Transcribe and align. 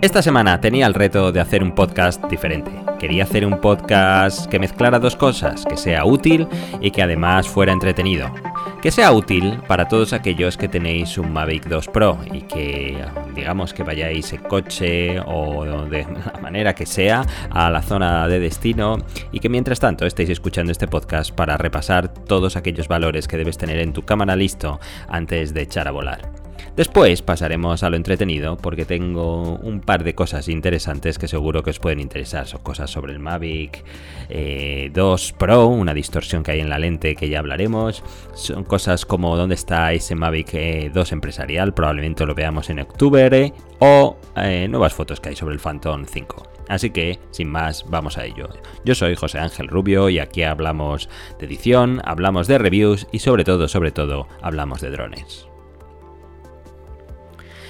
Esta 0.00 0.22
semana 0.22 0.60
tenía 0.60 0.86
el 0.86 0.94
reto 0.94 1.32
de 1.32 1.40
hacer 1.40 1.60
un 1.60 1.74
podcast 1.74 2.24
diferente. 2.26 2.70
Quería 3.00 3.24
hacer 3.24 3.44
un 3.44 3.60
podcast 3.60 4.46
que 4.46 4.60
mezclara 4.60 5.00
dos 5.00 5.16
cosas, 5.16 5.64
que 5.64 5.76
sea 5.76 6.04
útil 6.04 6.46
y 6.80 6.92
que 6.92 7.02
además 7.02 7.48
fuera 7.48 7.72
entretenido. 7.72 8.32
Que 8.80 8.92
sea 8.92 9.10
útil 9.10 9.58
para 9.66 9.88
todos 9.88 10.12
aquellos 10.12 10.56
que 10.56 10.68
tenéis 10.68 11.18
un 11.18 11.32
Mavic 11.32 11.66
2 11.66 11.88
Pro 11.88 12.16
y 12.32 12.42
que 12.42 12.96
digamos 13.34 13.74
que 13.74 13.82
vayáis 13.82 14.32
en 14.32 14.42
coche 14.42 15.18
o 15.18 15.64
de 15.86 16.04
la 16.04 16.38
manera 16.40 16.76
que 16.76 16.86
sea 16.86 17.26
a 17.50 17.68
la 17.68 17.82
zona 17.82 18.28
de 18.28 18.38
destino 18.38 18.98
y 19.32 19.40
que 19.40 19.48
mientras 19.48 19.80
tanto 19.80 20.06
estéis 20.06 20.30
escuchando 20.30 20.70
este 20.70 20.86
podcast 20.86 21.34
para 21.34 21.56
repasar 21.56 22.06
todos 22.06 22.54
aquellos 22.54 22.86
valores 22.86 23.26
que 23.26 23.36
debes 23.36 23.58
tener 23.58 23.80
en 23.80 23.92
tu 23.92 24.04
cámara 24.04 24.36
listo 24.36 24.78
antes 25.08 25.52
de 25.54 25.62
echar 25.62 25.88
a 25.88 25.90
volar. 25.90 26.47
Después 26.76 27.22
pasaremos 27.22 27.82
a 27.82 27.90
lo 27.90 27.96
entretenido 27.96 28.56
porque 28.56 28.84
tengo 28.84 29.56
un 29.56 29.80
par 29.80 30.04
de 30.04 30.14
cosas 30.14 30.48
interesantes 30.48 31.18
que 31.18 31.28
seguro 31.28 31.62
que 31.62 31.70
os 31.70 31.78
pueden 31.78 32.00
interesar. 32.00 32.46
Son 32.46 32.62
cosas 32.62 32.90
sobre 32.90 33.12
el 33.12 33.18
Mavic 33.18 33.84
2 34.28 34.28
eh, 34.30 35.34
Pro, 35.38 35.66
una 35.66 35.94
distorsión 35.94 36.42
que 36.42 36.52
hay 36.52 36.60
en 36.60 36.70
la 36.70 36.78
lente 36.78 37.16
que 37.16 37.28
ya 37.28 37.40
hablaremos. 37.40 38.02
Son 38.34 38.64
cosas 38.64 39.04
como 39.04 39.36
dónde 39.36 39.54
está 39.54 39.92
ese 39.92 40.14
Mavic 40.14 40.52
2 40.52 40.54
eh, 40.54 41.14
empresarial, 41.14 41.74
probablemente 41.74 42.26
lo 42.26 42.34
veamos 42.34 42.70
en 42.70 42.80
octubre. 42.80 43.52
O 43.80 44.16
eh, 44.36 44.66
nuevas 44.68 44.94
fotos 44.94 45.20
que 45.20 45.30
hay 45.30 45.36
sobre 45.36 45.54
el 45.54 45.60
Phantom 45.60 46.04
5. 46.04 46.58
Así 46.68 46.90
que, 46.90 47.18
sin 47.30 47.48
más, 47.48 47.84
vamos 47.88 48.18
a 48.18 48.24
ello. 48.24 48.48
Yo 48.84 48.94
soy 48.94 49.14
José 49.14 49.38
Ángel 49.38 49.68
Rubio 49.68 50.08
y 50.10 50.18
aquí 50.18 50.42
hablamos 50.42 51.08
de 51.38 51.46
edición, 51.46 52.00
hablamos 52.04 52.46
de 52.46 52.58
reviews 52.58 53.06
y 53.10 53.20
sobre 53.20 53.44
todo, 53.44 53.68
sobre 53.68 53.90
todo, 53.90 54.28
hablamos 54.42 54.80
de 54.80 54.90
drones. 54.90 55.47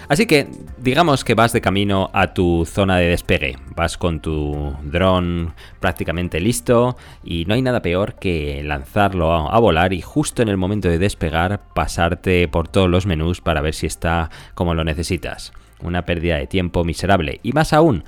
Así 0.09 0.25
que 0.25 0.49
digamos 0.79 1.23
que 1.23 1.35
vas 1.35 1.53
de 1.53 1.61
camino 1.61 2.09
a 2.15 2.33
tu 2.33 2.65
zona 2.65 2.97
de 2.97 3.09
despegue, 3.09 3.59
vas 3.77 3.99
con 3.99 4.21
tu 4.21 4.75
dron 4.83 5.53
prácticamente 5.81 6.41
listo 6.41 6.97
y 7.23 7.45
no 7.45 7.53
hay 7.53 7.61
nada 7.61 7.83
peor 7.83 8.15
que 8.15 8.63
lanzarlo 8.65 9.33
a, 9.33 9.59
volar 9.59 9.93
y 9.93 10.01
justo 10.01 10.41
en 10.41 10.49
el 10.49 10.57
momento 10.57 10.89
de 10.89 10.99
despegar 10.99 11.61
pasarte 11.75 12.49
por 12.49 12.69
todos 12.69 12.89
los 12.89 13.05
menús 13.05 13.43
para 13.43 13.61
ver 13.61 13.75
si 13.75 13.87
está 13.87 14.31
como 14.55 14.75
lo 14.75 14.83
necesitas 14.83 15.53
una 15.81 16.05
pérdida 16.05 16.37
de 16.37 16.47
tiempo 16.47 16.85
miserable. 16.85 17.41
Y 17.43 17.53
más 17.53 17.73
aún, 17.73 18.05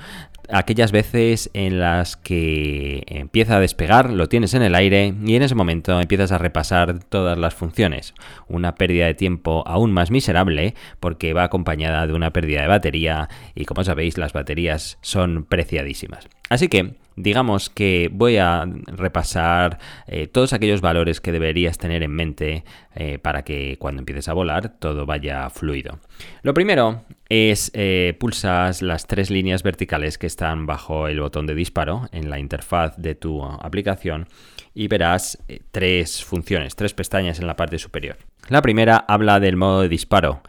aquellas 0.52 0.92
veces 0.92 1.50
en 1.54 1.80
las 1.80 2.16
que 2.16 3.04
empieza 3.06 3.56
a 3.56 3.60
despegar, 3.60 4.10
lo 4.10 4.28
tienes 4.28 4.54
en 4.54 4.62
el 4.62 4.74
aire 4.74 5.14
y 5.24 5.34
en 5.34 5.42
ese 5.42 5.54
momento 5.54 6.00
empiezas 6.00 6.32
a 6.32 6.38
repasar 6.38 7.02
todas 7.04 7.38
las 7.38 7.54
funciones. 7.54 8.14
Una 8.48 8.74
pérdida 8.74 9.06
de 9.06 9.14
tiempo 9.14 9.62
aún 9.66 9.92
más 9.92 10.10
miserable 10.10 10.74
porque 11.00 11.32
va 11.32 11.44
acompañada 11.44 12.06
de 12.06 12.12
una 12.12 12.32
pérdida 12.32 12.62
de 12.62 12.68
batería 12.68 13.28
y 13.54 13.64
como 13.64 13.84
sabéis 13.84 14.18
las 14.18 14.32
baterías 14.32 14.98
son 15.00 15.44
preciadísimas. 15.44 16.28
Así 16.48 16.68
que 16.68 16.94
digamos 17.16 17.70
que 17.70 18.08
voy 18.12 18.38
a 18.38 18.66
repasar 18.86 19.78
eh, 20.06 20.26
todos 20.26 20.52
aquellos 20.52 20.80
valores 20.80 21.20
que 21.20 21.32
deberías 21.32 21.78
tener 21.78 22.02
en 22.02 22.12
mente 22.12 22.64
eh, 22.94 23.18
para 23.18 23.42
que 23.42 23.76
cuando 23.78 24.00
empieces 24.00 24.28
a 24.28 24.32
volar 24.32 24.78
todo 24.78 25.06
vaya 25.06 25.48
fluido. 25.50 25.98
Lo 26.42 26.54
primero 26.54 27.04
es 27.28 27.70
eh, 27.74 28.16
pulsas 28.18 28.82
las 28.82 29.06
tres 29.06 29.30
líneas 29.30 29.62
verticales 29.62 30.18
que 30.18 30.26
están 30.26 30.39
bajo 30.40 31.08
el 31.08 31.20
botón 31.20 31.46
de 31.46 31.54
disparo 31.54 32.08
en 32.12 32.30
la 32.30 32.38
interfaz 32.38 32.96
de 32.96 33.14
tu 33.14 33.44
aplicación 33.44 34.26
y 34.74 34.88
verás 34.88 35.38
tres 35.70 36.24
funciones, 36.24 36.76
tres 36.76 36.94
pestañas 36.94 37.38
en 37.40 37.46
la 37.46 37.56
parte 37.56 37.78
superior. 37.78 38.16
La 38.48 38.62
primera 38.62 38.96
habla 38.96 39.40
del 39.40 39.56
modo 39.56 39.82
de 39.82 39.88
disparo 39.88 40.42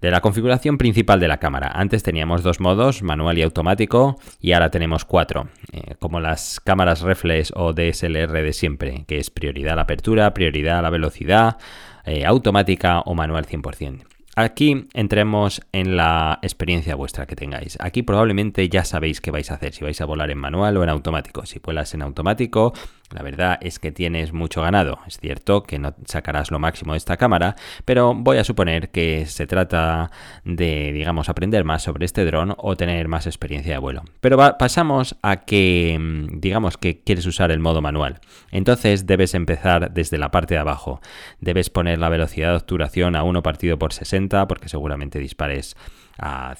de 0.00 0.10
la 0.10 0.20
configuración 0.20 0.78
principal 0.78 1.20
de 1.20 1.28
la 1.28 1.38
cámara. 1.38 1.70
Antes 1.74 2.02
teníamos 2.02 2.42
dos 2.42 2.60
modos, 2.60 3.02
manual 3.02 3.38
y 3.38 3.42
automático, 3.42 4.18
y 4.40 4.52
ahora 4.52 4.70
tenemos 4.70 5.04
cuatro, 5.04 5.48
eh, 5.72 5.94
como 5.98 6.20
las 6.20 6.60
cámaras 6.60 7.02
reflex 7.02 7.52
o 7.54 7.72
DSLR 7.72 8.42
de 8.42 8.52
siempre, 8.52 9.04
que 9.06 9.18
es 9.18 9.30
prioridad 9.30 9.74
a 9.74 9.76
la 9.76 9.82
apertura, 9.82 10.32
prioridad 10.32 10.78
a 10.78 10.82
la 10.82 10.90
velocidad, 10.90 11.58
eh, 12.04 12.24
automática 12.24 13.00
o 13.00 13.14
manual 13.14 13.46
100%. 13.46 14.04
Aquí 14.40 14.86
entremos 14.94 15.60
en 15.72 15.98
la 15.98 16.38
experiencia 16.40 16.94
vuestra 16.94 17.26
que 17.26 17.36
tengáis. 17.36 17.76
Aquí 17.78 18.02
probablemente 18.02 18.66
ya 18.70 18.86
sabéis 18.86 19.20
qué 19.20 19.30
vais 19.30 19.50
a 19.50 19.54
hacer, 19.56 19.74
si 19.74 19.84
vais 19.84 20.00
a 20.00 20.06
volar 20.06 20.30
en 20.30 20.38
manual 20.38 20.78
o 20.78 20.82
en 20.82 20.88
automático. 20.88 21.44
Si 21.44 21.58
vuelas 21.58 21.92
en 21.92 22.00
automático, 22.00 22.72
la 23.10 23.22
verdad 23.22 23.58
es 23.60 23.78
que 23.78 23.92
tienes 23.92 24.32
mucho 24.32 24.62
ganado. 24.62 25.00
Es 25.06 25.18
cierto 25.18 25.62
que 25.62 25.78
no 25.78 25.94
sacarás 26.06 26.50
lo 26.50 26.58
máximo 26.58 26.92
de 26.92 26.98
esta 26.98 27.16
cámara, 27.16 27.56
pero 27.84 28.14
voy 28.14 28.38
a 28.38 28.44
suponer 28.44 28.90
que 28.90 29.26
se 29.26 29.46
trata 29.46 30.10
de, 30.44 30.92
digamos, 30.92 31.28
aprender 31.28 31.64
más 31.64 31.82
sobre 31.82 32.04
este 32.04 32.24
dron 32.24 32.54
o 32.56 32.76
tener 32.76 33.08
más 33.08 33.26
experiencia 33.26 33.72
de 33.72 33.78
vuelo. 33.78 34.04
Pero 34.20 34.38
pasamos 34.58 35.16
a 35.22 35.38
que, 35.38 35.98
mm, 35.98 36.40
digamos, 36.40 36.76
que 36.76 37.02
quieres 37.02 37.26
usar 37.26 37.50
el 37.50 37.58
modo 37.58 37.82
manual. 37.82 38.20
Entonces 38.52 39.06
debes 39.06 39.34
empezar 39.34 39.92
desde 39.92 40.18
la 40.18 40.30
parte 40.30 40.54
de 40.54 40.60
abajo. 40.60 41.00
Debes 41.40 41.70
poner 41.70 41.98
la 41.98 42.08
velocidad 42.08 42.50
de 42.50 42.56
obturación 42.56 43.16
a 43.16 43.24
1 43.24 43.42
partido 43.42 43.78
por 43.78 43.92
60, 43.92 44.46
porque 44.46 44.68
seguramente 44.68 45.18
dispares 45.18 45.76
a, 46.20 46.54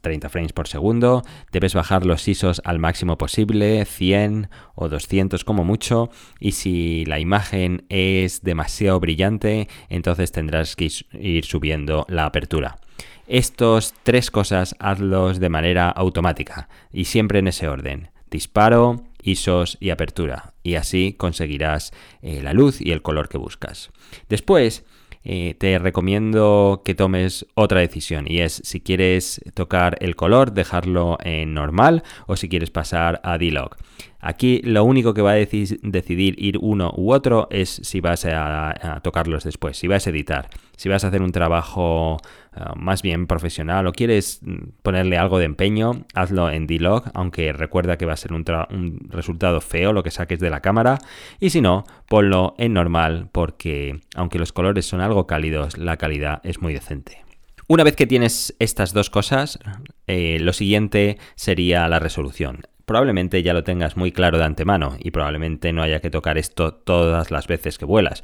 30 0.00 0.28
frames 0.28 0.52
por 0.52 0.68
segundo. 0.68 1.22
Debes 1.52 1.74
bajar 1.74 2.04
los 2.04 2.26
ISOs 2.26 2.60
al 2.64 2.78
máximo 2.78 3.16
posible, 3.18 3.84
100 3.84 4.48
o 4.74 4.88
200 4.88 5.44
como 5.44 5.64
mucho. 5.64 6.10
Y 6.40 6.52
si 6.52 7.04
la 7.06 7.18
imagen 7.18 7.84
es 7.88 8.42
demasiado 8.42 9.00
brillante, 9.00 9.68
entonces 9.88 10.32
tendrás 10.32 10.76
que 10.76 10.90
ir 11.12 11.44
subiendo 11.44 12.04
la 12.08 12.26
apertura. 12.26 12.78
Estos 13.26 13.94
tres 14.02 14.30
cosas 14.30 14.76
hazlos 14.78 15.40
de 15.40 15.48
manera 15.48 15.90
automática 15.90 16.68
y 16.92 17.06
siempre 17.06 17.40
en 17.40 17.48
ese 17.48 17.68
orden. 17.68 18.10
Disparo, 18.30 19.02
ISOs 19.22 19.76
y 19.80 19.90
apertura. 19.90 20.54
Y 20.62 20.76
así 20.76 21.12
conseguirás 21.12 21.92
eh, 22.22 22.40
la 22.42 22.52
luz 22.52 22.80
y 22.80 22.92
el 22.92 23.02
color 23.02 23.28
que 23.28 23.38
buscas. 23.38 23.90
Después, 24.28 24.84
eh, 25.28 25.56
te 25.58 25.76
recomiendo 25.80 26.82
que 26.84 26.94
tomes 26.94 27.46
otra 27.54 27.80
decisión 27.80 28.26
y 28.28 28.42
es 28.42 28.62
si 28.64 28.80
quieres 28.80 29.40
tocar 29.54 29.96
el 30.00 30.14
color, 30.14 30.52
dejarlo 30.52 31.18
en 31.20 31.52
normal 31.52 32.04
o 32.28 32.36
si 32.36 32.48
quieres 32.48 32.70
pasar 32.70 33.20
a 33.24 33.36
D-Log. 33.36 33.74
Aquí 34.20 34.60
lo 34.62 34.84
único 34.84 35.14
que 35.14 35.22
va 35.22 35.32
a 35.32 35.34
decidir 35.34 36.34
ir 36.38 36.58
uno 36.60 36.92
u 36.96 37.12
otro 37.12 37.48
es 37.50 37.68
si 37.70 38.00
vas 38.00 38.24
a, 38.24 39.00
tocarlos 39.02 39.42
después, 39.42 39.76
si 39.76 39.88
vas 39.88 40.06
a 40.06 40.10
editar, 40.10 40.48
si 40.76 40.88
vas 40.88 41.02
a 41.02 41.08
hacer 41.08 41.22
un 41.22 41.32
trabajo 41.32 42.18
eh, 42.56 42.60
más 42.76 43.02
bien 43.02 43.26
profesional 43.26 43.86
o 43.86 43.92
quieres 43.92 44.40
ponerle 44.82 45.18
algo 45.18 45.38
de 45.38 45.44
empeño, 45.44 46.06
hazlo 46.14 46.50
en 46.50 46.66
D-Log, 46.66 47.04
aunque 47.14 47.52
recuerda 47.52 47.98
que 47.98 48.06
va 48.06 48.14
a 48.14 48.16
ser 48.16 48.32
un, 48.32 48.44
un 48.70 49.00
resultado 49.10 49.60
feo 49.60 49.92
lo 49.92 50.02
que 50.02 50.10
saques 50.10 50.40
de 50.40 50.50
la 50.50 50.60
cámara. 50.60 50.98
Y 51.40 51.50
si 51.50 51.60
no, 51.60 51.84
ponlo 52.08 52.54
en 52.58 52.72
normal 52.72 53.28
porque 53.32 54.00
aunque 54.14 54.38
los 54.38 54.52
colores 54.52 54.86
son 54.86 55.00
algo 55.00 55.26
cálidos, 55.26 55.76
la 55.76 55.96
calidad 55.96 56.40
es 56.44 56.60
muy 56.60 56.72
decente. 56.72 57.24
Una 57.68 57.82
vez 57.82 57.96
que 57.96 58.06
tienes 58.06 58.54
estas 58.60 58.92
dos 58.92 59.10
cosas, 59.10 59.58
eh, 60.06 60.38
lo 60.40 60.52
siguiente 60.52 61.18
sería 61.34 61.88
la 61.88 61.98
resolución 61.98 62.62
probablemente 62.86 63.42
ya 63.42 63.52
lo 63.52 63.64
tengas 63.64 63.96
muy 63.96 64.12
claro 64.12 64.38
de 64.38 64.44
antemano 64.44 64.96
y 64.98 65.10
probablemente 65.10 65.72
no 65.72 65.82
haya 65.82 66.00
que 66.00 66.10
tocar 66.10 66.38
esto 66.38 66.72
todas 66.72 67.30
las 67.30 67.46
veces 67.46 67.76
que 67.78 67.84
vuelas. 67.84 68.22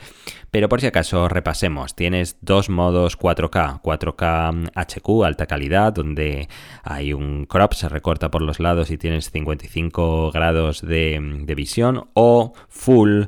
Pero 0.50 0.69
por 0.69 0.81
si 0.81 0.87
acaso 0.87 1.28
repasemos, 1.28 1.95
tienes 1.95 2.39
dos 2.41 2.71
modos 2.71 3.19
4K, 3.19 3.83
4K 3.83 4.71
HQ, 4.75 5.25
alta 5.25 5.47
calidad, 5.47 5.93
donde 5.93 6.49
hay 6.84 7.12
un 7.12 7.45
crop, 7.45 7.75
se 7.75 7.89
recorta 7.89 8.31
por 8.31 8.43
los 8.43 8.61
lados 8.61 8.91
y 8.91 8.99
tienes 8.99 9.31
55 9.31 10.31
grados 10.31 10.81
de, 10.81 11.21
de 11.45 11.55
visión, 11.55 12.09
o 12.15 12.55
full 12.69 13.25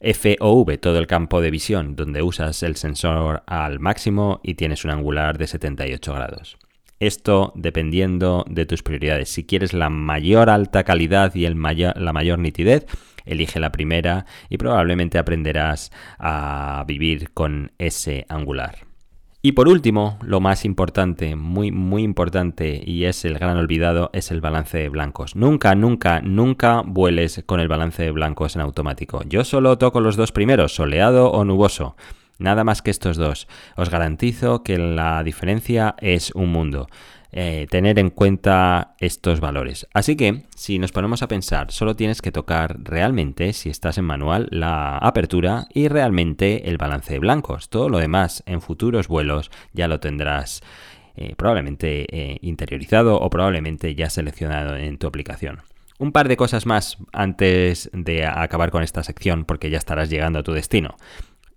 FOV, 0.00 0.78
todo 0.78 0.98
el 0.98 1.06
campo 1.06 1.40
de 1.40 1.50
visión, 1.50 1.96
donde 1.96 2.22
usas 2.22 2.62
el 2.62 2.76
sensor 2.76 3.42
al 3.46 3.80
máximo 3.80 4.40
y 4.42 4.54
tienes 4.54 4.84
un 4.84 4.92
angular 4.92 5.38
de 5.38 5.46
78 5.46 6.14
grados. 6.14 6.56
Esto 7.00 7.52
dependiendo 7.54 8.44
de 8.48 8.66
tus 8.66 8.82
prioridades. 8.82 9.28
Si 9.28 9.44
quieres 9.44 9.72
la 9.72 9.88
mayor 9.88 10.50
alta 10.50 10.84
calidad 10.84 11.34
y 11.34 11.44
el 11.44 11.56
la 11.60 12.12
mayor 12.12 12.38
nitidez, 12.38 12.86
elige 13.24 13.60
la 13.60 13.72
primera 13.72 14.26
y 14.48 14.58
probablemente 14.58 15.18
aprenderás 15.18 15.92
a 16.18 16.84
vivir 16.86 17.30
con 17.32 17.72
ese 17.78 18.26
angular. 18.28 18.88
Y 19.40 19.52
por 19.52 19.68
último, 19.68 20.18
lo 20.22 20.40
más 20.40 20.64
importante, 20.64 21.36
muy, 21.36 21.70
muy 21.70 22.02
importante, 22.02 22.82
y 22.84 23.04
es 23.04 23.24
el 23.24 23.38
gran 23.38 23.56
olvidado, 23.56 24.10
es 24.12 24.32
el 24.32 24.40
balance 24.40 24.76
de 24.78 24.88
blancos. 24.88 25.36
Nunca, 25.36 25.76
nunca, 25.76 26.20
nunca 26.20 26.82
vueles 26.84 27.44
con 27.46 27.60
el 27.60 27.68
balance 27.68 28.02
de 28.02 28.10
blancos 28.10 28.56
en 28.56 28.62
automático. 28.62 29.22
Yo 29.28 29.44
solo 29.44 29.78
toco 29.78 30.00
los 30.00 30.16
dos 30.16 30.32
primeros, 30.32 30.74
soleado 30.74 31.30
o 31.30 31.44
nuboso. 31.44 31.94
Nada 32.38 32.64
más 32.64 32.82
que 32.82 32.90
estos 32.90 33.16
dos. 33.16 33.48
Os 33.76 33.90
garantizo 33.90 34.62
que 34.62 34.78
la 34.78 35.22
diferencia 35.22 35.94
es 35.98 36.30
un 36.34 36.50
mundo. 36.50 36.88
Eh, 37.30 37.66
tener 37.70 37.98
en 37.98 38.08
cuenta 38.08 38.94
estos 39.00 39.40
valores. 39.40 39.86
Así 39.92 40.16
que, 40.16 40.44
si 40.56 40.78
nos 40.78 40.92
ponemos 40.92 41.22
a 41.22 41.28
pensar, 41.28 41.70
solo 41.72 41.94
tienes 41.94 42.22
que 42.22 42.32
tocar 42.32 42.78
realmente, 42.82 43.52
si 43.52 43.68
estás 43.68 43.98
en 43.98 44.06
manual, 44.06 44.48
la 44.50 44.96
apertura 44.96 45.66
y 45.74 45.88
realmente 45.88 46.70
el 46.70 46.78
balance 46.78 47.12
de 47.12 47.18
blancos. 47.18 47.68
Todo 47.68 47.90
lo 47.90 47.98
demás 47.98 48.42
en 48.46 48.62
futuros 48.62 49.08
vuelos 49.08 49.50
ya 49.74 49.88
lo 49.88 50.00
tendrás 50.00 50.62
eh, 51.16 51.34
probablemente 51.36 52.06
eh, 52.08 52.38
interiorizado 52.42 53.20
o 53.20 53.28
probablemente 53.28 53.94
ya 53.94 54.08
seleccionado 54.08 54.76
en 54.76 54.96
tu 54.96 55.06
aplicación. 55.06 55.60
Un 55.98 56.12
par 56.12 56.28
de 56.28 56.36
cosas 56.36 56.64
más 56.64 56.96
antes 57.12 57.90
de 57.92 58.24
acabar 58.24 58.70
con 58.70 58.84
esta 58.84 59.02
sección 59.02 59.44
porque 59.44 59.68
ya 59.68 59.78
estarás 59.78 60.10
llegando 60.10 60.38
a 60.38 60.42
tu 60.44 60.52
destino. 60.52 60.96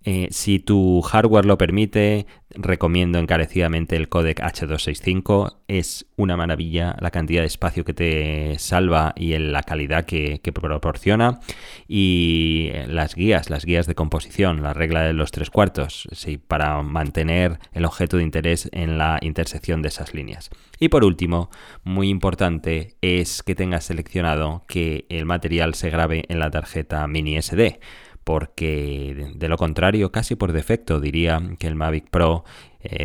Eh, 0.04 0.28
si 0.30 0.58
tu 0.58 1.00
hardware 1.02 1.44
lo 1.44 1.58
permite, 1.58 2.26
recomiendo 2.50 3.18
encarecidamente 3.18 3.96
el 3.96 4.08
codec 4.08 4.40
H265. 4.40 5.58
Es 5.68 6.06
una 6.16 6.36
maravilla 6.36 6.96
la 7.00 7.10
cantidad 7.10 7.42
de 7.42 7.46
espacio 7.46 7.84
que 7.84 7.94
te 7.94 8.58
salva 8.58 9.12
y 9.16 9.36
la 9.38 9.62
calidad 9.62 10.04
que, 10.04 10.40
proporciona. 10.52 11.40
Y 11.86 12.70
eh, 12.72 12.86
las 12.88 13.14
guías, 13.14 13.48
las 13.48 13.64
guías 13.64 13.86
de 13.86 13.94
composición, 13.94 14.62
la 14.62 14.74
regla 14.74 15.02
de 15.02 15.12
los 15.12 15.30
tres 15.30 15.50
cuartos, 15.50 16.08
sí, 16.12 16.36
para 16.36 16.82
mantener 16.82 17.58
el 17.72 17.84
objeto 17.84 18.16
de 18.16 18.24
interés 18.24 18.68
en 18.72 18.98
la 18.98 19.18
intersección 19.22 19.82
de 19.82 19.88
esas 19.88 20.14
líneas. 20.14 20.50
Y 20.80 20.88
por 20.88 21.04
último, 21.04 21.48
muy 21.84 22.08
importante 22.08 22.96
es 23.02 23.42
que 23.42 23.54
tengas 23.54 23.84
seleccionado 23.84 24.64
que 24.66 25.06
el 25.08 25.26
material 25.26 25.74
se 25.74 25.90
grabe 25.90 26.24
en 26.28 26.40
la 26.40 26.50
tarjeta 26.50 27.06
mini 27.06 27.40
SD 27.40 27.78
porque 28.24 29.32
de 29.34 29.48
lo 29.48 29.56
contrario, 29.56 30.12
casi 30.12 30.36
por 30.36 30.52
defecto 30.52 31.00
diría 31.00 31.40
que 31.58 31.66
el 31.66 31.74
Mavic 31.74 32.08
Pro 32.10 32.44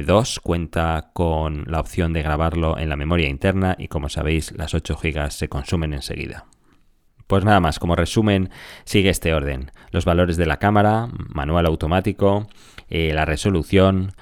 2 0.06 0.38
eh, 0.38 0.40
cuenta 0.42 1.12
con 1.14 1.66
la 1.68 1.80
opción 1.80 2.14
de 2.14 2.24
grabarlo 2.24 2.78
en 2.78 2.90
la 2.90 2.96
memoria 2.96 3.30
interna 3.30 3.75
y 3.78 3.88
como 3.88 4.10
sabéis 4.10 4.52
las 4.52 4.74
8 4.74 4.98
GB 5.02 5.31
se 5.31 5.50
consumen 5.50 5.94
enseguida. 5.94 6.46
Pues 7.28 7.44
nada 7.44 7.60
más, 7.60 7.78
como 7.78 7.96
resumen, 7.96 8.50
sigue 8.86 9.10
este 9.10 9.34
orden. 9.34 9.72
Los 9.92 10.06
valores 10.06 10.38
de 10.38 10.46
la 10.46 10.58
cámara, 10.58 11.10
manual 11.12 11.66
automático, 11.66 12.48
eh, 12.90 13.12
la 13.13 13.25
resolución, 13.25 14.13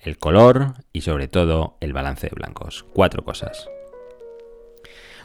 el 0.00 0.18
color 0.18 0.74
y 0.92 1.02
sobre 1.02 1.28
todo 1.28 1.76
el 1.80 1.92
balance 1.92 2.28
de 2.28 2.34
blancos. 2.34 2.84
Cuatro 2.92 3.24
cosas. 3.24 3.68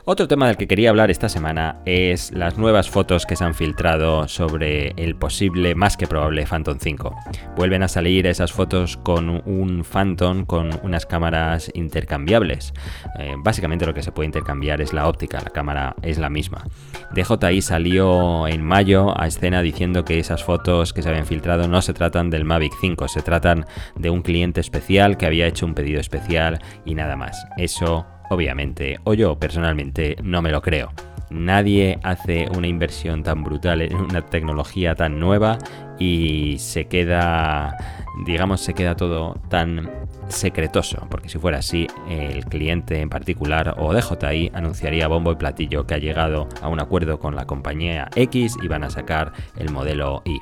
Otro 0.06 0.28
tema 0.28 0.48
del 0.48 0.58
que 0.58 0.68
quería 0.68 0.90
hablar 0.90 1.12
esta 1.12 1.30
semana 1.30 1.78
es 1.86 2.34
las 2.34 2.58
nuevas 2.58 2.90
fotos 2.90 3.26
que 3.26 3.38
se 3.38 3.46
han 3.46 3.56
filtrado 3.56 4.28
sobre 4.28 4.90
el 4.98 5.16
posible, 5.16 5.76
más 5.76 5.96
que 5.96 6.08
probable, 6.08 6.46
Phantom 6.46 6.78
5. 6.78 7.16
Vuelven 7.56 7.84
a 7.84 7.88
salir 7.88 8.28
esas 8.28 8.52
fotos 8.52 8.98
con 8.98 9.30
un 9.30 9.86
Phantom 9.86 10.44
con 10.44 10.72
unas 10.84 11.06
cámaras 11.06 11.72
intercambiables. 11.74 12.74
Eh, 13.18 13.36
básicamente 13.38 13.86
lo 13.86 13.94
que 13.94 14.04
se 14.04 14.12
puede 14.12 14.26
intercambiar 14.26 14.82
es 14.82 14.92
la 14.92 15.08
óptica, 15.08 15.40
la 15.40 15.52
cámara 15.52 15.96
es 16.02 16.18
la 16.18 16.30
misma. 16.30 16.66
DJI 17.14 17.62
salió 17.62 18.46
en 18.50 18.62
mayo 18.62 19.18
a 19.18 19.28
escena 19.28 19.62
diciendo 19.62 20.04
que 20.04 20.20
esas 20.20 20.44
fotos 20.44 20.92
que 20.92 21.02
se 21.02 21.08
habían 21.08 21.26
filtrado 21.26 21.70
no 21.70 21.82
se 21.82 21.94
tratan 21.94 22.30
del 22.30 22.44
Mavic 22.44 22.74
5, 22.82 23.08
se 23.08 23.22
tratan 23.22 23.66
de 23.96 24.10
un 24.10 24.22
cliente 24.22 24.60
especial 24.60 25.16
que 25.16 25.28
había 25.28 25.48
hecho 25.48 25.66
un 25.66 25.76
pedido 25.76 26.02
especial 26.02 26.60
y 26.84 26.94
nada 26.94 27.16
más. 27.16 27.48
Eso 27.56 28.06
Obviamente, 28.34 29.00
o 29.04 29.14
yo 29.14 29.38
personalmente 29.38 30.16
no 30.24 30.42
me 30.42 30.50
lo 30.50 30.60
creo. 30.64 30.92
Nadie 31.30 32.00
hace 32.02 32.48
una 32.58 32.66
inversión 32.66 33.22
tan 33.22 33.44
brutal 33.44 33.84
en 33.84 33.96
una 33.96 34.22
tecnología 34.26 34.96
tan 34.96 35.20
nueva 35.20 35.60
y 36.00 36.58
se 36.58 36.86
queda, 36.86 37.78
digamos, 38.26 38.62
se 38.62 38.74
queda 38.74 38.96
todo 38.96 39.36
tan 39.50 39.88
secretoso, 40.30 41.06
porque 41.12 41.30
si 41.30 41.38
fuera 41.38 41.60
así, 41.60 41.86
el 42.10 42.44
cliente 42.46 43.02
en 43.02 43.10
particular 43.10 43.76
o 43.78 43.94
DJI 43.94 44.50
anunciaría 44.56 45.08
bombo 45.08 45.32
y 45.32 45.36
platillo 45.36 45.86
que 45.86 45.94
ha 45.94 46.00
llegado 46.00 46.50
a 46.60 46.70
un 46.70 46.80
acuerdo 46.80 47.20
con 47.20 47.36
la 47.36 47.46
compañía 47.46 48.10
X 48.16 48.58
y 48.64 48.68
van 48.68 48.84
a 48.84 48.90
sacar 48.90 49.34
el 49.58 49.70
modelo 49.70 50.24
Y. 50.26 50.42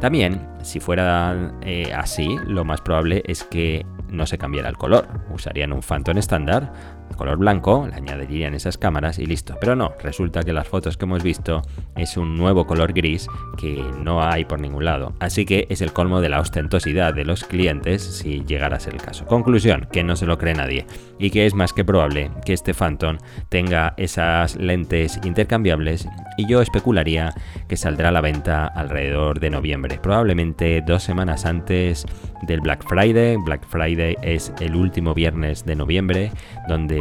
También, 0.00 0.44
si 0.62 0.80
fuera 0.80 1.52
eh, 1.62 1.92
así, 1.94 2.36
lo 2.46 2.64
más 2.64 2.80
probable 2.80 3.22
es 3.26 3.44
que 3.44 3.86
no 4.08 4.26
se 4.26 4.38
cambiara 4.38 4.68
el 4.68 4.76
color. 4.76 5.06
Usarían 5.30 5.72
un 5.72 5.82
Phantom 5.82 6.18
estándar 6.18 6.72
color 7.18 7.36
blanco, 7.36 7.86
le 7.86 7.94
añadirían 7.94 8.54
esas 8.54 8.78
cámaras 8.78 9.18
y 9.18 9.26
listo. 9.26 9.56
Pero 9.60 9.76
no, 9.76 9.92
resulta 10.02 10.42
que 10.42 10.54
las 10.54 10.66
fotos 10.66 10.96
que 10.96 11.04
hemos 11.04 11.22
visto 11.22 11.60
es 11.96 12.16
un 12.16 12.38
nuevo 12.38 12.66
color 12.66 12.94
gris 12.94 13.28
que 13.58 13.84
no 14.02 14.22
hay 14.22 14.46
por 14.46 14.60
ningún 14.60 14.86
lado. 14.86 15.12
Así 15.20 15.44
que 15.44 15.66
es 15.68 15.82
el 15.82 15.92
colmo 15.92 16.22
de 16.22 16.30
la 16.30 16.40
ostentosidad 16.40 17.12
de 17.12 17.26
los 17.26 17.44
clientes 17.44 18.02
si 18.02 18.44
llegara 18.44 18.78
a 18.78 18.80
ser 18.80 18.94
el 18.94 19.02
caso. 19.02 19.26
Conclusión, 19.26 19.86
que 19.92 20.02
no 20.02 20.16
se 20.16 20.24
lo 20.24 20.38
cree 20.38 20.54
nadie 20.54 20.86
y 21.18 21.30
que 21.30 21.44
es 21.44 21.52
más 21.52 21.74
que 21.74 21.84
probable 21.84 22.30
que 22.46 22.54
este 22.54 22.72
Phantom 22.72 23.18
tenga 23.50 23.92
esas 23.98 24.56
lentes 24.56 25.20
intercambiables 25.24 26.08
y 26.38 26.46
yo 26.46 26.62
especularía 26.62 27.34
que 27.68 27.76
saldrá 27.76 28.08
a 28.08 28.12
la 28.12 28.22
venta 28.22 28.66
alrededor 28.66 29.40
de 29.40 29.50
noviembre, 29.50 29.98
probablemente 30.00 30.80
dos 30.80 31.02
semanas 31.02 31.44
antes 31.44 32.06
del 32.42 32.60
Black 32.60 32.88
Friday. 32.88 33.36
Black 33.44 33.66
Friday 33.66 34.16
es 34.22 34.52
el 34.60 34.76
último 34.76 35.12
viernes 35.12 35.66
de 35.66 35.74
noviembre 35.74 36.30
donde 36.68 37.00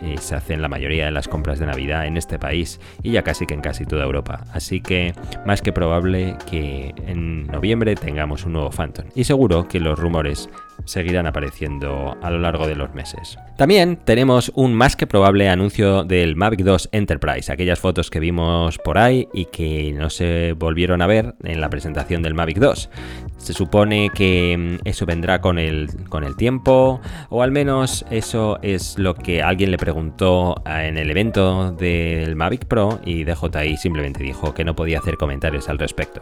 eh, 0.00 0.16
se 0.20 0.36
hacen 0.36 0.62
la 0.62 0.68
mayoría 0.68 1.06
de 1.06 1.10
las 1.10 1.26
compras 1.28 1.58
de 1.58 1.66
Navidad 1.66 2.06
en 2.06 2.16
este 2.16 2.38
país 2.38 2.80
y 3.02 3.10
ya 3.10 3.22
casi 3.22 3.44
que 3.44 3.54
en 3.54 3.60
casi 3.60 3.84
toda 3.84 4.04
Europa. 4.04 4.44
Así 4.52 4.80
que 4.80 5.14
más 5.44 5.62
que 5.62 5.72
probable 5.72 6.36
que 6.48 6.94
en 7.06 7.48
noviembre 7.48 7.96
tengamos 7.96 8.44
un 8.44 8.52
nuevo 8.52 8.70
Phantom. 8.70 9.06
Y 9.16 9.24
seguro 9.24 9.66
que 9.66 9.80
los 9.80 9.98
rumores 9.98 10.48
seguirán 10.84 11.26
apareciendo 11.26 12.16
a 12.22 12.30
lo 12.30 12.38
largo 12.38 12.66
de 12.66 12.76
los 12.76 12.94
meses. 12.94 13.38
También 13.56 13.96
tenemos 13.96 14.52
un 14.54 14.74
más 14.74 14.96
que 14.96 15.06
probable 15.06 15.48
anuncio 15.48 16.04
del 16.04 16.36
Mavic 16.36 16.60
2 16.60 16.90
Enterprise, 16.92 17.50
aquellas 17.50 17.78
fotos 17.78 18.10
que 18.10 18.20
vimos 18.20 18.78
por 18.78 18.98
ahí 18.98 19.28
y 19.32 19.46
que 19.46 19.92
no 19.92 20.10
se 20.10 20.52
volvieron 20.52 21.00
a 21.00 21.06
ver 21.06 21.34
en 21.42 21.60
la 21.60 21.70
presentación 21.70 22.22
del 22.22 22.34
Mavic 22.34 22.58
2. 22.58 22.90
Se 23.38 23.52
supone 23.54 24.10
que 24.14 24.56
mm, 24.58 24.86
eso 24.86 25.06
vendrá 25.06 25.40
con 25.40 25.58
el, 25.58 25.88
con 26.08 26.24
el 26.24 26.36
tiempo, 26.36 27.00
o 27.30 27.42
al 27.42 27.50
menos 27.50 28.04
eso 28.10 28.58
es 28.62 28.98
lo 28.98 29.14
que 29.14 29.42
alguien 29.42 29.70
le 29.70 29.78
preguntó 29.78 30.62
en 30.66 30.98
el 30.98 31.10
evento 31.10 31.72
del 31.72 32.36
Mavic 32.36 32.66
Pro 32.66 33.00
y 33.04 33.24
DJI 33.24 33.76
simplemente 33.76 34.22
dijo 34.22 34.52
que 34.52 34.64
no 34.64 34.76
podía 34.76 34.98
hacer 34.98 35.16
comentarios 35.16 35.68
al 35.68 35.78
respecto. 35.78 36.20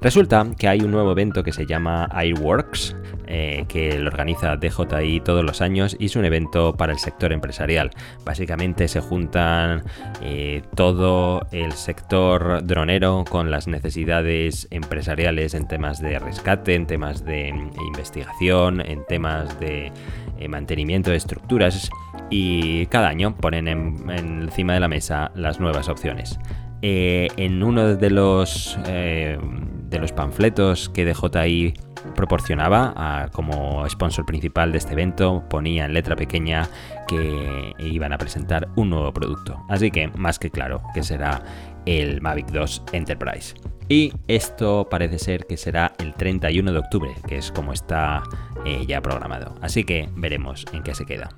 Resulta 0.00 0.46
que 0.56 0.68
hay 0.68 0.80
un 0.80 0.90
nuevo 0.90 1.12
evento 1.12 1.42
que 1.42 1.52
se 1.52 1.66
llama 1.66 2.08
Airworks, 2.12 2.94
eh, 3.30 3.66
que 3.68 3.98
lo 3.98 4.08
organiza 4.08 4.56
DJI 4.56 5.20
todos 5.20 5.44
los 5.44 5.60
años 5.60 5.94
y 5.98 6.06
es 6.06 6.16
un 6.16 6.24
evento 6.24 6.74
para 6.74 6.94
el 6.94 6.98
sector 6.98 7.30
empresarial. 7.34 7.90
Básicamente 8.24 8.88
se 8.88 9.00
juntan 9.00 9.82
eh, 10.22 10.62
todo 10.74 11.42
el 11.52 11.72
sector 11.72 12.66
dronero 12.66 13.24
con 13.28 13.50
las 13.50 13.68
necesidades 13.68 14.66
empresariales 14.70 15.52
en 15.52 15.68
temas 15.68 16.00
de 16.00 16.18
rescate, 16.18 16.74
en 16.74 16.86
temas 16.86 17.22
de 17.22 17.48
investigación, 17.86 18.80
en 18.80 19.04
temas 19.04 19.60
de 19.60 19.92
eh, 20.38 20.48
mantenimiento 20.48 21.10
de 21.10 21.18
estructuras 21.18 21.90
y 22.30 22.86
cada 22.86 23.08
año 23.08 23.36
ponen 23.36 23.68
encima 23.68 24.72
de 24.72 24.80
la 24.80 24.88
mesa 24.88 25.32
las 25.34 25.60
nuevas 25.60 25.90
opciones. 25.90 26.38
en 26.80 27.62
uno 27.62 27.96
de 27.96 28.10
los, 28.10 28.78
de 28.84 29.98
los 29.98 30.12
panfletos 30.12 30.88
que 30.88 31.04
DJI 31.04 31.74
proporcionaba 32.14 33.28
como 33.32 33.88
sponsor 33.88 34.26
principal 34.26 34.72
de 34.72 34.78
este 34.78 34.92
evento, 34.92 35.44
ponía 35.48 35.86
en 35.86 35.94
letra 35.94 36.16
pequeña 36.16 36.68
que 37.06 37.72
iban 37.78 38.12
a 38.12 38.18
presentar 38.18 38.68
un 38.76 38.90
nuevo 38.90 39.12
producto. 39.12 39.62
Así 39.68 39.90
que 39.90 40.08
más 40.08 40.38
que 40.38 40.50
claro 40.50 40.82
que 40.94 41.02
será 41.02 41.42
el 41.86 42.20
Mavic 42.20 42.50
2 42.50 42.82
Enterprise. 42.92 43.54
Y 43.88 44.12
esto 44.26 44.86
parece 44.90 45.18
ser 45.18 45.46
que 45.46 45.56
será 45.56 45.94
el 45.98 46.14
31 46.14 46.72
de 46.72 46.78
octubre, 46.78 47.10
que 47.26 47.38
es 47.38 47.50
como 47.50 47.72
está 47.72 48.22
eh, 48.66 48.84
ya 48.86 49.00
programado. 49.00 49.54
Así 49.62 49.84
que 49.84 50.10
veremos 50.14 50.66
en 50.74 50.82
qué 50.82 50.94
se 50.94 51.06
queda. 51.06 51.30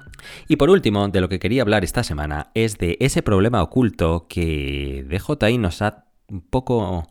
Y 0.49 0.57
por 0.57 0.69
último, 0.69 1.07
de 1.09 1.21
lo 1.21 1.29
que 1.29 1.39
quería 1.39 1.63
hablar 1.63 1.85
esta 1.85 2.03
semana 2.03 2.51
es 2.55 2.77
de 2.79 2.97
ese 3.01 3.23
problema 3.23 3.63
oculto 3.63 4.27
que 4.29 5.07
DJI 5.09 5.59
nos 5.59 5.81
ha 5.81 6.07
un 6.29 6.41
poco 6.41 7.07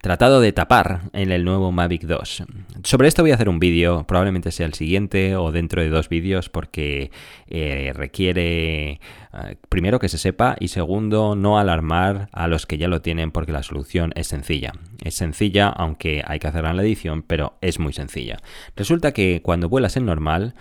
tratado 0.00 0.40
de 0.40 0.52
tapar 0.52 1.02
en 1.12 1.32
el 1.32 1.44
nuevo 1.44 1.70
Mavic 1.72 2.02
2. 2.02 2.44
Sobre 2.84 3.08
esto 3.08 3.22
voy 3.22 3.32
a 3.32 3.34
hacer 3.34 3.48
un 3.48 3.58
vídeo, 3.58 4.04
probablemente 4.06 4.52
sea 4.52 4.66
el 4.66 4.74
siguiente 4.74 5.36
o 5.36 5.52
dentro 5.52 5.82
de 5.82 5.90
dos 5.90 6.08
vídeos 6.08 6.48
porque 6.48 7.10
eh, 7.46 7.92
requiere 7.94 8.92
eh, 8.92 9.56
primero 9.68 9.98
que 9.98 10.08
se 10.08 10.18
sepa 10.18 10.56
y 10.58 10.68
segundo 10.68 11.36
no 11.36 11.58
alarmar 11.58 12.28
a 12.32 12.48
los 12.48 12.66
que 12.66 12.78
ya 12.78 12.88
lo 12.88 13.02
tienen 13.02 13.30
porque 13.30 13.52
la 13.52 13.62
solución 13.62 14.12
es 14.14 14.28
sencilla. 14.28 14.72
Es 15.04 15.14
sencilla 15.14 15.68
aunque 15.68 16.22
hay 16.26 16.38
que 16.38 16.48
hacerla 16.48 16.70
en 16.70 16.76
la 16.76 16.82
edición, 16.82 17.22
pero 17.22 17.58
es 17.60 17.78
muy 17.78 17.92
sencilla. 17.92 18.38
Resulta 18.76 19.12
que 19.12 19.42
cuando 19.42 19.68
vuelas 19.68 19.96
en 19.96 20.06
normal, 20.06 20.54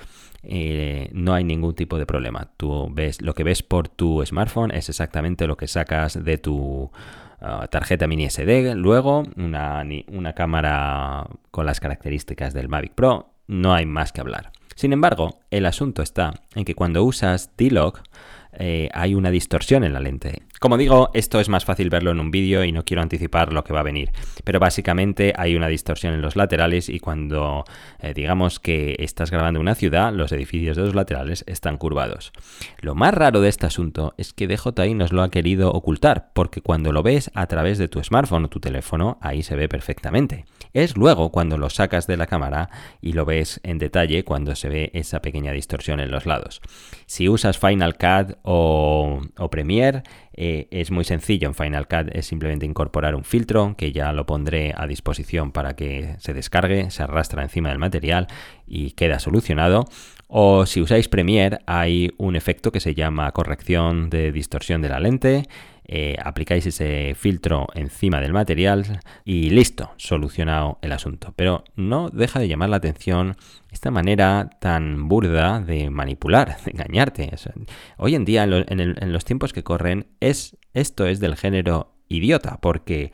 no 1.12 1.34
hay 1.34 1.44
ningún 1.44 1.76
tipo 1.76 1.98
de 1.98 2.06
problema. 2.06 2.50
Tú 2.56 2.90
ves 2.92 3.22
lo 3.22 3.34
que 3.34 3.44
ves 3.44 3.62
por 3.62 3.90
tu 3.90 4.26
smartphone 4.26 4.72
es 4.72 4.88
exactamente 4.88 5.48
lo 5.48 5.58
que 5.58 5.68
sacas 5.68 6.24
de 6.24 6.38
tu 6.38 6.92
Ah, 7.42 7.68
tarjeta 7.70 8.06
mini 8.08 8.30
SD, 8.30 8.76
luego 8.76 9.24
una, 9.38 9.86
una 10.12 10.34
cámara 10.34 11.26
con 11.52 11.66
las 11.66 11.80
características 11.80 12.54
del 12.54 12.68
Mavic 12.68 12.94
Pro, 12.94 13.30
no 13.48 13.74
hay 13.74 13.86
más 13.86 14.12
que 14.12 14.20
hablar. 14.20 14.52
Sin 14.76 14.94
embargo, 14.94 15.40
el 15.50 15.66
asunto 15.66 16.02
está 16.02 16.34
en 16.56 16.66
que 16.66 16.76
cuando 16.76 17.04
usas 17.04 17.52
D-Log, 17.58 18.00
eh, 18.54 18.90
hay 18.94 19.16
una 19.16 19.32
distorsión 19.32 19.84
en 19.84 19.94
la 19.94 20.00
lente. 20.00 20.42
Como 20.60 20.78
digo, 20.78 21.10
esto 21.14 21.40
es 21.40 21.48
más 21.48 21.64
fácil 21.64 21.90
verlo 21.90 22.12
en 22.12 22.20
un 22.20 22.32
vídeo 22.32 22.66
y 22.66 22.74
no 22.74 22.84
quiero 22.84 23.02
anticipar 23.02 23.54
lo 23.54 23.64
que 23.64 23.72
va 23.72 23.80
a 23.80 23.84
venir, 23.84 24.12
pero 24.44 24.60
básicamente 24.60 25.34
hay 25.38 25.56
una 25.56 25.70
distorsión 25.70 26.14
en 26.14 26.22
los 26.22 26.36
laterales 26.36 26.90
y 26.90 27.00
cuando 27.00 27.64
eh, 28.00 28.14
digamos 28.14 28.60
que 28.60 28.98
estás 29.00 29.32
grabando 29.32 29.62
una 29.62 29.74
ciudad, 29.76 30.12
los 30.12 30.34
edificios 30.34 30.76
de 30.76 30.84
los 30.84 30.96
laterales 30.96 31.46
están 31.48 31.78
curvados. 31.78 32.34
Lo 32.82 32.94
más 32.94 33.14
raro 33.14 33.40
de 33.40 33.48
este 33.48 33.68
asunto 33.68 34.14
es 34.18 34.34
que 34.34 34.48
DJI 34.48 34.96
nos 34.96 35.14
lo 35.14 35.24
ha 35.24 35.32
querido 35.32 35.72
ocultar, 35.72 36.32
porque 36.34 36.60
cuando 36.62 36.92
lo 36.92 37.04
ves 37.04 37.32
a 37.36 37.48
través 37.48 37.78
de 37.78 37.88
tu 37.88 38.04
smartphone 38.04 38.46
o 38.46 38.50
tu 38.50 38.60
teléfono, 38.60 39.18
ahí 39.22 39.44
se 39.44 39.56
ve 39.56 39.70
perfectamente. 39.70 40.44
Es 40.74 40.98
luego 40.98 41.32
cuando 41.32 41.58
lo 41.58 41.70
sacas 41.70 42.06
de 42.06 42.18
la 42.18 42.28
cámara 42.28 42.70
y 43.02 43.14
lo 43.14 43.26
ves 43.26 43.60
en 43.64 43.80
detalle 43.80 44.24
cuando 44.24 44.56
se 44.56 44.70
ve 44.70 44.92
esa 44.94 45.22
pequeña 45.22 45.52
distorsión 45.52 46.00
en 46.00 46.12
los 46.12 46.26
lados. 46.26 46.62
Si 47.06 47.28
usas 47.28 47.58
Final 47.58 47.98
Cut 47.98 48.38
o, 48.44 49.22
Premiere, 49.50 50.04
es 50.72 50.92
muy 50.92 51.04
sencillo 51.04 51.48
en 51.48 51.56
Final 51.56 51.88
Cut, 51.88 52.10
es 52.14 52.26
simplemente 52.26 52.66
incorporar 52.66 53.16
un 53.16 53.24
filtro 53.24 53.76
que 53.78 53.92
ya 53.92 54.12
lo 54.14 54.26
pondré 54.26 54.74
a 54.76 54.88
disposición 54.88 55.52
para 55.52 55.76
que 55.76 56.16
se 56.20 56.34
descargue, 56.34 56.92
se 56.92 57.04
arrastra 57.04 57.44
encima 57.44 57.70
del 57.70 57.80
material 57.80 58.28
y 58.68 58.92
queda 58.92 59.20
solucionado. 59.20 59.86
O 60.28 60.66
si 60.66 60.82
usáis 60.82 61.08
Premiere 61.08 61.60
hay 61.66 62.12
un 62.18 62.36
efecto 62.36 62.72
que 62.72 62.80
se 62.80 62.94
llama 62.94 63.32
corrección 63.32 64.10
de 64.10 64.32
distorsión 64.32 64.82
de 64.82 64.90
la 64.90 65.00
lente 65.00 65.48
eh, 65.92 66.16
aplicáis 66.24 66.68
ese 66.68 67.16
filtro 67.16 67.66
encima 67.74 68.22
del 68.22 68.32
material 68.32 69.00
y 69.26 69.50
listo, 69.50 69.92
solucionado 69.98 70.78
el 70.84 70.92
asunto. 70.92 71.34
Pero 71.36 71.64
no 71.76 72.10
deja 72.10 72.40
de 72.40 72.48
llamar 72.48 72.70
la 72.70 72.78
atención 72.78 73.36
esta 73.72 73.90
manera 73.90 74.52
tan 74.62 75.08
burda 75.08 75.60
de 75.60 75.90
manipular, 75.90 76.58
de 76.64 76.72
engañarte. 76.74 77.32
hoy 77.98 78.14
en 78.14 78.24
día, 78.24 78.44
en, 78.44 78.80
en 78.80 79.12
los 79.14 79.26
tiempos 79.26 79.52
que 79.52 79.64
corren, 79.64 80.06
es, 80.20 80.58
esto 80.76 81.08
es 81.08 81.20
del 81.20 81.36
género 81.36 81.96
idiota, 82.08 82.60
porque 82.62 83.12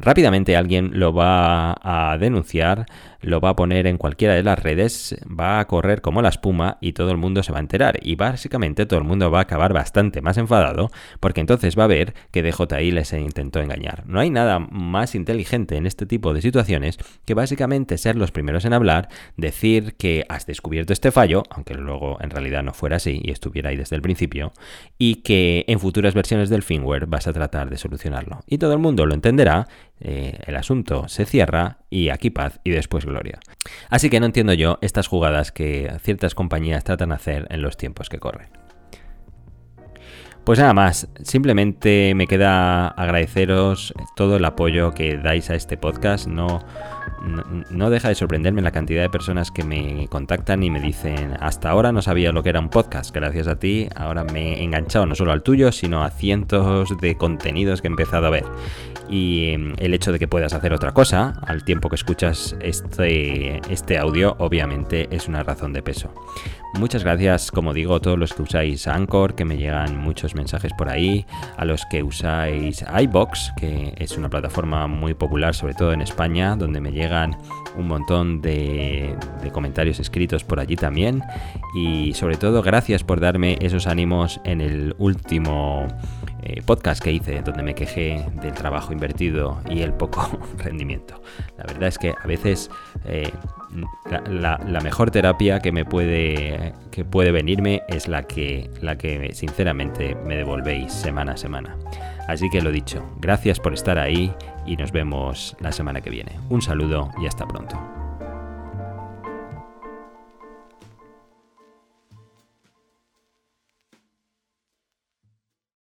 rápidamente 0.00 0.56
alguien 0.56 0.90
lo 0.94 1.12
va 1.12 1.76
a 1.82 2.16
denunciar 2.18 2.86
lo 3.22 3.40
va 3.40 3.50
a 3.50 3.56
poner 3.56 3.86
en 3.86 3.98
cualquiera 3.98 4.34
de 4.34 4.42
las 4.42 4.58
redes, 4.58 5.16
va 5.26 5.60
a 5.60 5.66
correr 5.66 6.00
como 6.00 6.22
la 6.22 6.30
espuma 6.30 6.78
y 6.80 6.92
todo 6.92 7.10
el 7.10 7.16
mundo 7.16 7.42
se 7.42 7.52
va 7.52 7.58
a 7.58 7.60
enterar. 7.60 7.98
Y 8.02 8.16
básicamente 8.16 8.86
todo 8.86 8.98
el 8.98 9.04
mundo 9.04 9.30
va 9.30 9.40
a 9.40 9.42
acabar 9.42 9.72
bastante 9.72 10.22
más 10.22 10.38
enfadado 10.38 10.90
porque 11.20 11.40
entonces 11.40 11.78
va 11.78 11.84
a 11.84 11.88
ver 11.88 12.14
que 12.30 12.42
DJI 12.42 12.90
les 12.90 13.12
intentó 13.12 13.60
engañar. 13.60 14.04
No 14.06 14.20
hay 14.20 14.30
nada 14.30 14.58
más 14.58 15.14
inteligente 15.14 15.76
en 15.76 15.86
este 15.86 16.06
tipo 16.06 16.32
de 16.32 16.42
situaciones 16.42 16.98
que 17.24 17.34
básicamente 17.34 17.98
ser 17.98 18.16
los 18.16 18.32
primeros 18.32 18.64
en 18.64 18.72
hablar, 18.72 19.08
decir 19.36 19.94
que 19.96 20.24
has 20.28 20.46
descubierto 20.46 20.92
este 20.92 21.12
fallo, 21.12 21.42
aunque 21.50 21.74
luego 21.74 22.18
en 22.20 22.30
realidad 22.30 22.62
no 22.62 22.72
fuera 22.72 22.96
así 22.96 23.20
y 23.22 23.30
estuviera 23.30 23.70
ahí 23.70 23.76
desde 23.76 23.96
el 23.96 24.02
principio, 24.02 24.52
y 24.98 25.16
que 25.16 25.64
en 25.68 25.80
futuras 25.80 26.14
versiones 26.14 26.48
del 26.48 26.62
firmware 26.62 27.06
vas 27.06 27.26
a 27.26 27.32
tratar 27.32 27.68
de 27.70 27.76
solucionarlo. 27.76 28.40
Y 28.46 28.58
todo 28.58 28.72
el 28.72 28.78
mundo 28.78 29.06
lo 29.06 29.14
entenderá, 29.14 29.68
eh, 30.00 30.38
el 30.46 30.56
asunto 30.56 31.08
se 31.08 31.26
cierra 31.26 31.78
y 31.90 32.08
aquí 32.08 32.30
paz 32.30 32.60
y 32.64 32.70
después 32.70 33.04
gloria. 33.04 33.38
Así 33.88 34.08
que 34.08 34.20
no 34.20 34.26
entiendo 34.26 34.54
yo 34.54 34.78
estas 34.80 35.06
jugadas 35.06 35.52
que 35.52 35.92
ciertas 36.02 36.34
compañías 36.34 36.84
tratan 36.84 37.10
de 37.10 37.16
hacer 37.16 37.46
en 37.50 37.62
los 37.62 37.76
tiempos 37.76 38.08
que 38.08 38.18
corren. 38.18 38.48
Pues 40.44 40.58
nada 40.58 40.72
más, 40.72 41.06
simplemente 41.22 42.14
me 42.14 42.26
queda 42.26 42.88
agradeceros 42.88 43.92
todo 44.16 44.36
el 44.36 44.44
apoyo 44.46 44.92
que 44.94 45.18
dais 45.18 45.50
a 45.50 45.54
este 45.54 45.76
podcast. 45.76 46.26
No, 46.26 46.64
no, 47.70 47.90
deja 47.90 48.08
de 48.08 48.14
sorprenderme 48.14 48.62
la 48.62 48.70
cantidad 48.70 49.02
de 49.02 49.10
personas 49.10 49.50
que 49.50 49.64
me 49.64 50.08
contactan 50.08 50.62
y 50.62 50.70
me 50.70 50.80
dicen, 50.80 51.36
hasta 51.40 51.68
ahora 51.68 51.92
no 51.92 52.00
sabía 52.00 52.32
lo 52.32 52.42
que 52.42 52.48
era 52.48 52.58
un 52.58 52.70
podcast, 52.70 53.14
gracias 53.14 53.48
a 53.48 53.58
ti, 53.58 53.90
ahora 53.94 54.24
me 54.24 54.54
he 54.54 54.64
enganchado 54.64 55.04
no 55.04 55.14
solo 55.14 55.32
al 55.32 55.42
tuyo, 55.42 55.72
sino 55.72 56.02
a 56.02 56.10
cientos 56.10 56.98
de 57.00 57.16
contenidos 57.16 57.82
que 57.82 57.88
he 57.88 57.90
empezado 57.90 58.26
a 58.26 58.30
ver 58.30 58.44
y 59.10 59.50
em, 59.50 59.74
el 59.78 59.92
hecho 59.92 60.12
de 60.12 60.18
que 60.18 60.28
puedas 60.28 60.52
hacer 60.52 60.72
otra 60.72 60.92
cosa 60.92 61.34
al 61.46 61.64
tiempo 61.64 61.88
que 61.88 61.96
escuchas 61.96 62.56
este, 62.60 63.60
este 63.68 63.98
audio 63.98 64.36
obviamente 64.38 65.08
es 65.10 65.28
una 65.28 65.42
razón 65.42 65.72
de 65.72 65.82
peso. 65.82 66.14
Muchas 66.74 67.02
gracias, 67.02 67.50
como 67.50 67.74
digo, 67.74 67.96
a 67.96 68.00
todos 68.00 68.16
los 68.16 68.32
que 68.32 68.42
usáis 68.42 68.86
Anchor, 68.86 69.34
que 69.34 69.44
me 69.44 69.56
llegan 69.56 69.98
muchos 69.98 70.36
mensajes 70.36 70.72
por 70.72 70.88
ahí, 70.88 71.26
a 71.56 71.64
los 71.64 71.84
que 71.90 72.04
usáis 72.04 72.84
iBox, 73.02 73.52
que 73.56 73.92
es 73.98 74.16
una 74.16 74.30
plataforma 74.30 74.86
muy 74.86 75.14
popular, 75.14 75.52
sobre 75.54 75.74
todo 75.74 75.92
en 75.92 76.00
España, 76.00 76.54
donde 76.54 76.80
me 76.80 76.92
llegan 76.92 77.36
un 77.76 77.88
montón 77.88 78.40
de, 78.40 79.16
de 79.42 79.50
comentarios 79.50 79.98
escritos 79.98 80.44
por 80.44 80.60
allí 80.60 80.76
también. 80.76 81.22
Y 81.74 82.14
sobre 82.14 82.36
todo, 82.36 82.62
gracias 82.62 83.02
por 83.02 83.18
darme 83.18 83.58
esos 83.60 83.88
ánimos 83.88 84.40
en 84.44 84.60
el 84.60 84.94
último 84.98 85.88
eh, 86.42 86.62
podcast 86.64 87.02
que 87.02 87.12
hice 87.12 87.42
donde 87.42 87.62
me 87.62 87.74
quejé 87.74 88.24
del 88.40 88.52
trabajo 88.52 88.92
invertido 88.92 89.60
y 89.68 89.82
el 89.82 89.92
poco 89.92 90.38
rendimiento. 90.58 91.22
La 91.58 91.64
verdad 91.64 91.88
es 91.88 91.98
que 91.98 92.14
a 92.22 92.26
veces 92.26 92.70
eh, 93.04 93.30
la, 94.28 94.58
mejor 94.82 95.10
terapia 95.10 95.60
que 95.60 95.72
me 95.72 95.84
puede 95.84 96.74
que 96.90 97.04
puede 97.04 97.32
venirme 97.32 97.82
es 97.88 98.08
la 98.08 98.22
que 98.22 98.70
la 98.80 98.96
que 98.96 99.34
sinceramente 99.34 100.16
me 100.26 100.36
devolvéis 100.36 100.92
semana 100.92 101.32
a 101.32 101.36
semana. 101.36 101.76
Así 102.28 102.48
que 102.48 102.62
lo 102.62 102.70
dicho, 102.70 103.04
gracias 103.18 103.58
por 103.58 103.74
estar 103.74 103.98
ahí 103.98 104.32
y 104.66 104.76
nos 104.76 104.92
vemos 104.92 105.56
la 105.60 105.72
semana 105.72 106.00
que 106.00 106.10
viene. 106.10 106.32
Un 106.48 106.62
saludo 106.62 107.10
y 107.20 107.26
hasta 107.26 107.46
pronto. 107.46 107.99